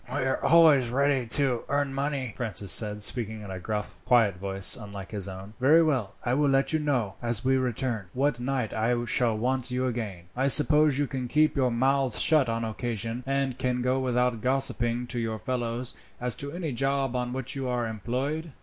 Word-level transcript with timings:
"We 0.11 0.23
are 0.25 0.43
always 0.43 0.89
ready 0.89 1.27
to 1.27 1.63
earn 1.69 1.93
money," 1.93 2.33
Francis 2.35 2.71
said, 2.71 3.03
speaking 3.03 3.41
in 3.43 3.51
a 3.51 3.59
gruff 3.59 4.01
voice 4.39 4.73
quite 4.75 4.83
unlike 4.83 5.11
his 5.11 5.29
own. 5.29 5.53
"Very 5.59 5.83
well. 5.83 6.15
I 6.25 6.33
will 6.33 6.49
let 6.49 6.73
you 6.73 6.79
know, 6.79 7.13
as 7.21 7.45
we 7.45 7.55
return, 7.55 8.07
what 8.13 8.39
night 8.39 8.73
I 8.73 9.05
shall 9.05 9.37
want 9.37 9.69
you 9.69 9.85
again. 9.85 10.23
I 10.35 10.47
suppose 10.47 10.97
you 10.97 11.05
can 11.05 11.27
keep 11.27 11.55
your 11.55 11.69
mouths 11.69 12.19
shut 12.19 12.49
on 12.49 12.65
occasion, 12.65 13.23
and 13.27 13.59
can 13.59 13.83
go 13.83 13.99
without 13.99 14.41
gossiping 14.41 15.05
to 15.05 15.19
your 15.19 15.37
fellows 15.37 15.93
as 16.19 16.33
to 16.37 16.51
any 16.51 16.71
job 16.71 17.15
on 17.15 17.31
which 17.31 17.55
you 17.55 17.67
are 17.67 17.87
employed?" 17.87 18.53